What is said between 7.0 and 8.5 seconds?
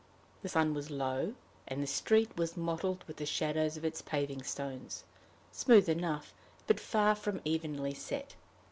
from evenly set.